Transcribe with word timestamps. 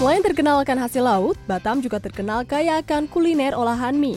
Selain 0.00 0.24
terkenal 0.24 0.56
akan 0.64 0.78
hasil 0.80 1.04
laut, 1.04 1.36
Batam 1.44 1.84
juga 1.84 2.00
terkenal 2.00 2.48
kaya 2.48 2.80
akan 2.80 3.04
kuliner 3.04 3.52
olahan 3.52 3.92
mie. 3.92 4.16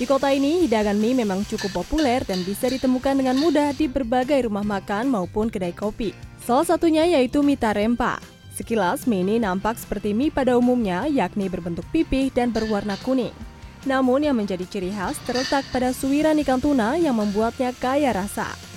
Di 0.00 0.08
kota 0.08 0.32
ini, 0.32 0.64
hidangan 0.64 0.96
mie 0.96 1.12
memang 1.12 1.44
cukup 1.44 1.84
populer 1.84 2.24
dan 2.24 2.40
bisa 2.48 2.72
ditemukan 2.72 3.18
dengan 3.20 3.36
mudah 3.36 3.76
di 3.76 3.92
berbagai 3.92 4.48
rumah 4.48 4.64
makan 4.64 5.12
maupun 5.12 5.52
kedai 5.52 5.76
kopi. 5.76 6.16
Salah 6.40 6.64
satunya 6.64 7.04
yaitu 7.04 7.44
mie 7.44 7.60
tarempa. 7.60 8.16
Sekilas, 8.56 9.04
mie 9.04 9.20
ini 9.20 9.36
nampak 9.36 9.76
seperti 9.76 10.16
mie 10.16 10.32
pada 10.32 10.56
umumnya, 10.56 11.04
yakni 11.04 11.52
berbentuk 11.52 11.84
pipih 11.92 12.32
dan 12.32 12.48
berwarna 12.48 12.96
kuning. 13.04 13.36
Namun 13.84 14.24
yang 14.24 14.34
menjadi 14.34 14.64
ciri 14.64 14.90
khas 14.90 15.20
terletak 15.28 15.68
pada 15.70 15.92
suiran 15.92 16.40
ikan 16.42 16.58
tuna 16.58 16.96
yang 16.96 17.14
membuatnya 17.14 17.76
kaya 17.76 18.16
rasa. 18.16 18.67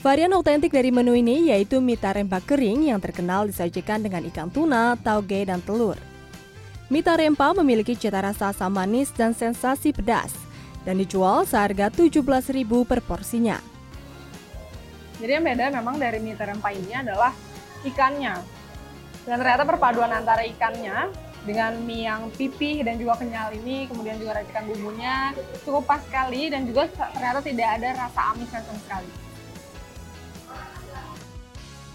Varian 0.00 0.32
otentik 0.32 0.72
dari 0.72 0.88
menu 0.88 1.12
ini 1.12 1.52
yaitu 1.52 1.76
mie 1.76 1.92
tarempa 1.92 2.40
kering 2.40 2.88
yang 2.88 3.04
terkenal 3.04 3.44
disajikan 3.44 4.00
dengan 4.00 4.24
ikan 4.32 4.48
tuna, 4.48 4.96
tauge, 4.96 5.44
dan 5.44 5.60
telur. 5.60 6.00
Mie 6.88 7.04
tarempa 7.04 7.52
memiliki 7.52 7.92
cita 7.92 8.16
rasa 8.24 8.48
asam 8.48 8.72
manis 8.72 9.12
dan 9.12 9.36
sensasi 9.36 9.92
pedas 9.92 10.32
dan 10.88 10.96
dijual 10.96 11.44
seharga 11.44 11.92
17.000 11.92 12.16
per 12.88 13.04
porsinya. 13.04 13.60
Jadi 15.20 15.36
yang 15.36 15.44
beda 15.44 15.68
memang 15.68 16.00
dari 16.00 16.16
mie 16.16 16.32
tarempa 16.32 16.72
ini 16.72 16.96
adalah 16.96 17.36
ikannya. 17.84 18.40
Dan 19.28 19.36
ternyata 19.36 19.68
perpaduan 19.68 20.16
antara 20.16 20.48
ikannya 20.48 21.12
dengan 21.44 21.76
mie 21.84 22.08
yang 22.08 22.32
pipih 22.32 22.88
dan 22.88 22.96
juga 22.96 23.20
kenyal 23.20 23.52
ini, 23.52 23.84
kemudian 23.84 24.16
juga 24.16 24.40
racikan 24.40 24.64
bumbunya 24.64 25.36
cukup 25.60 25.84
pas 25.84 26.00
sekali 26.00 26.48
dan 26.48 26.64
juga 26.64 26.88
ternyata 26.88 27.44
tidak 27.44 27.68
ada 27.76 28.08
rasa 28.08 28.32
amis 28.32 28.48
sama 28.48 28.80
sekali. 28.80 29.29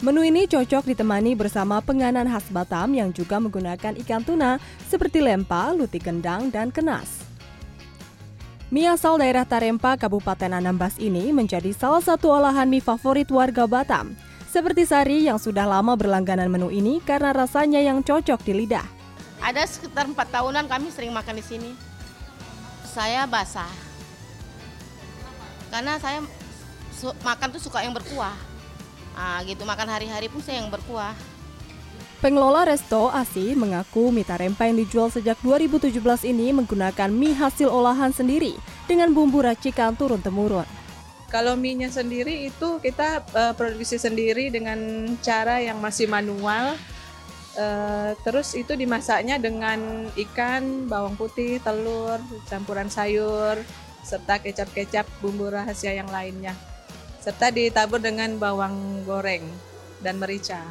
Menu 0.04 0.28
ini 0.28 0.44
cocok 0.44 0.92
ditemani 0.92 1.40
bersama 1.40 1.80
penganan 1.80 2.28
khas 2.28 2.52
Batam 2.52 2.92
yang 2.92 3.16
juga 3.16 3.40
menggunakan 3.40 3.96
ikan 4.04 4.28
tuna 4.28 4.60
seperti 4.92 5.24
lempa, 5.24 5.72
luti 5.72 6.04
gendang, 6.04 6.52
dan 6.52 6.68
kenas. 6.68 7.24
Mie 8.68 8.92
asal 8.92 9.16
daerah 9.16 9.48
Tarempa, 9.48 9.96
Kabupaten 9.96 10.52
Anambas 10.52 11.00
ini 11.00 11.32
menjadi 11.32 11.72
salah 11.72 12.04
satu 12.04 12.28
olahan 12.28 12.68
mie 12.68 12.84
favorit 12.84 13.32
warga 13.32 13.64
Batam. 13.64 14.20
Seperti 14.52 14.84
Sari 14.84 15.32
yang 15.32 15.40
sudah 15.40 15.64
lama 15.64 15.96
berlangganan 15.96 16.52
menu 16.52 16.68
ini 16.76 17.00
karena 17.00 17.32
rasanya 17.32 17.80
yang 17.80 18.04
cocok 18.04 18.44
di 18.44 18.52
lidah. 18.52 18.84
Ada 19.40 19.64
sekitar 19.64 20.12
empat 20.12 20.28
tahunan 20.28 20.68
kami 20.68 20.92
sering 20.92 21.16
makan 21.16 21.40
di 21.40 21.44
sini. 21.44 21.72
Saya 22.84 23.24
basah. 23.24 23.72
Karena 25.72 25.96
saya 26.04 26.20
makan 27.24 27.48
tuh 27.56 27.64
suka 27.64 27.80
yang 27.80 27.96
berkuah. 27.96 28.55
Ah, 29.16 29.40
gitu 29.48 29.64
makan 29.64 29.88
hari-hari 29.88 30.28
pun 30.28 30.44
saya 30.44 30.60
yang 30.60 30.68
berkuah. 30.68 31.16
Pengelola 32.20 32.68
Resto 32.68 33.08
Asi 33.12 33.56
mengaku 33.56 34.12
mie 34.12 34.28
tarempa 34.28 34.68
yang 34.68 34.80
dijual 34.80 35.08
sejak 35.12 35.40
2017 35.44 36.00
ini 36.28 36.52
menggunakan 36.52 37.12
mie 37.12 37.36
hasil 37.36 37.72
olahan 37.72 38.12
sendiri 38.12 38.56
dengan 38.88 39.12
bumbu 39.16 39.44
racikan 39.44 39.96
turun-temurun. 39.96 40.68
Kalau 41.32 41.60
mie-nya 41.60 41.92
sendiri 41.92 42.48
itu 42.48 42.80
kita 42.80 43.24
uh, 43.36 43.54
produksi 43.54 44.00
sendiri 44.00 44.48
dengan 44.48 44.80
cara 45.20 45.60
yang 45.60 45.80
masih 45.80 46.08
manual. 46.08 46.76
Uh, 47.56 48.12
terus 48.28 48.52
itu 48.52 48.76
dimasaknya 48.76 49.40
dengan 49.40 50.12
ikan, 50.12 50.92
bawang 50.92 51.16
putih, 51.16 51.64
telur, 51.64 52.20
campuran 52.52 52.92
sayur, 52.92 53.56
serta 54.04 54.44
kecap-kecap 54.44 55.08
bumbu 55.24 55.48
rahasia 55.48 55.96
yang 55.96 56.12
lainnya 56.12 56.75
serta 57.26 57.50
ditabur 57.50 57.98
dengan 57.98 58.38
bawang 58.38 59.02
goreng 59.02 59.42
dan 60.06 60.22
merica. 60.22 60.62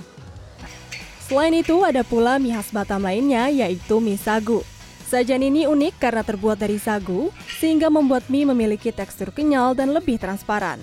Selain 1.26 1.50
itu, 1.50 1.82
ada 1.82 2.06
pula 2.06 2.38
mie 2.38 2.54
khas 2.54 2.70
Batam 2.70 3.02
lainnya, 3.02 3.50
yaitu 3.50 3.98
mie 3.98 4.14
sagu. 4.14 4.62
Sajian 5.10 5.42
ini 5.42 5.66
unik 5.66 5.98
karena 5.98 6.22
terbuat 6.22 6.62
dari 6.62 6.78
sagu, 6.78 7.34
sehingga 7.58 7.90
membuat 7.90 8.30
mie 8.30 8.46
memiliki 8.46 8.94
tekstur 8.94 9.34
kenyal 9.34 9.74
dan 9.74 9.90
lebih 9.90 10.14
transparan. 10.22 10.78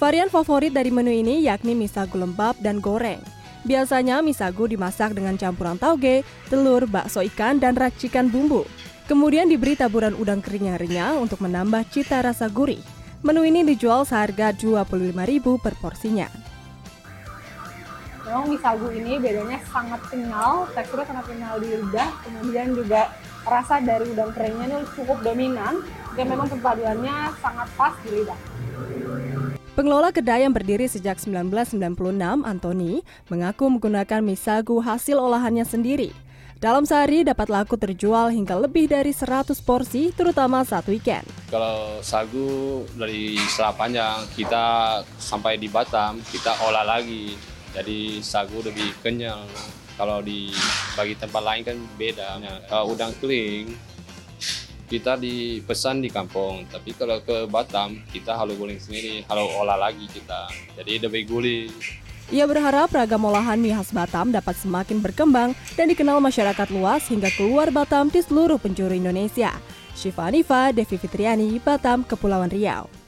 Varian 0.00 0.32
favorit 0.32 0.72
dari 0.72 0.88
menu 0.88 1.12
ini 1.12 1.44
yakni 1.44 1.76
mie 1.76 1.92
sagu 1.92 2.16
lembab 2.16 2.56
dan 2.64 2.80
goreng. 2.80 3.20
Biasanya 3.68 4.24
mie 4.24 4.32
sagu 4.32 4.64
dimasak 4.64 5.12
dengan 5.12 5.36
campuran 5.36 5.76
tauge, 5.76 6.24
telur, 6.48 6.88
bakso 6.88 7.20
ikan, 7.20 7.60
dan 7.60 7.76
racikan 7.76 8.32
bumbu. 8.32 8.64
Kemudian 9.04 9.52
diberi 9.52 9.76
taburan 9.76 10.16
udang 10.16 10.40
kering 10.40 10.70
yang 10.70 10.78
renyah 10.80 11.12
untuk 11.18 11.44
menambah 11.44 11.82
cita 11.92 12.24
rasa 12.24 12.48
gurih. 12.48 12.80
Menu 13.20 13.44
ini 13.44 13.60
dijual 13.68 14.08
seharga 14.08 14.48
25.000 14.56 15.12
per 15.60 15.76
porsinya. 15.76 16.24
Memang 18.24 18.48
mie 18.48 18.56
sagu 18.64 18.88
ini 18.88 19.20
bedanya 19.20 19.60
sangat 19.68 20.00
kenyal, 20.08 20.64
teksturnya 20.72 21.04
sangat 21.04 21.24
kenyal 21.28 21.60
di 21.60 21.68
lidah, 21.68 22.08
kemudian 22.24 22.72
juga 22.72 23.12
rasa 23.44 23.84
dari 23.84 24.08
udang 24.08 24.32
keringnya 24.32 24.72
ini 24.72 24.88
cukup 24.96 25.20
dominan, 25.20 25.84
dan 26.16 26.32
memang 26.32 26.48
perpaduannya 26.48 27.36
sangat 27.44 27.68
pas 27.76 27.92
di 28.00 28.08
lidah. 28.08 28.40
Pengelola 29.76 30.16
kedai 30.16 30.48
yang 30.48 30.56
berdiri 30.56 30.88
sejak 30.88 31.20
1996, 31.20 31.76
Anthony, 32.48 33.04
mengaku 33.28 33.68
menggunakan 33.68 34.24
mie 34.24 34.40
sagu 34.40 34.80
hasil 34.80 35.20
olahannya 35.20 35.68
sendiri. 35.68 36.16
Dalam 36.56 36.88
sehari 36.88 37.20
dapat 37.20 37.52
laku 37.52 37.76
terjual 37.76 38.32
hingga 38.32 38.56
lebih 38.56 38.88
dari 38.88 39.12
100 39.12 39.60
porsi, 39.60 40.08
terutama 40.16 40.64
saat 40.64 40.88
weekend. 40.88 41.39
Kalau 41.50 41.98
sagu 41.98 42.86
dari 42.94 43.34
setelah 43.50 43.74
panjang 43.74 44.22
kita 44.38 44.64
sampai 45.18 45.58
di 45.58 45.66
Batam, 45.66 46.22
kita 46.30 46.54
olah 46.62 46.86
lagi. 46.86 47.34
Jadi 47.74 48.22
sagu 48.22 48.62
lebih 48.62 48.94
kenyal. 49.02 49.50
Kalau 49.98 50.22
di 50.22 50.54
bagi 50.94 51.18
tempat 51.18 51.42
lain 51.42 51.62
kan 51.66 51.76
beda. 51.98 52.38
Uh, 52.70 52.86
udang 52.86 53.10
kering 53.18 53.74
kita 54.90 55.14
dipesan 55.14 56.02
di 56.02 56.10
kampung, 56.10 56.66
tapi 56.66 56.90
kalau 56.94 57.22
ke 57.22 57.46
Batam 57.46 57.98
kita 58.10 58.34
halu 58.34 58.58
guling 58.58 58.82
sendiri, 58.82 59.22
halu 59.26 59.46
olah 59.58 59.78
lagi 59.78 60.06
kita. 60.10 60.50
Jadi 60.78 61.02
lebih 61.06 61.30
gurih. 61.30 61.70
Ia 62.30 62.46
berharap 62.46 62.94
ragam 62.94 63.26
olahan 63.26 63.58
mie 63.58 63.74
khas 63.74 63.90
Batam 63.90 64.30
dapat 64.30 64.54
semakin 64.54 65.02
berkembang 65.02 65.50
dan 65.74 65.90
dikenal 65.90 66.22
masyarakat 66.22 66.70
luas 66.70 67.06
hingga 67.10 67.26
keluar 67.34 67.74
Batam 67.74 68.06
di 68.06 68.22
seluruh 68.22 68.58
penjuru 68.58 68.94
Indonesia. 68.94 69.50
Syifa 70.00 70.32
Anifa, 70.32 70.72
Devi 70.72 70.96
Fitriani, 70.96 71.60
Batam, 71.60 72.08
Kepulauan 72.08 72.48
Riau. 72.48 72.99